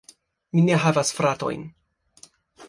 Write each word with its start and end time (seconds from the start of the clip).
Mi 0.55 0.63
ne 0.69 0.79
havas 0.85 1.13
fratojn. 1.19 1.67